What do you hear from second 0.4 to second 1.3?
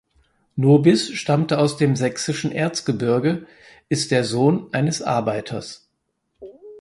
Nobis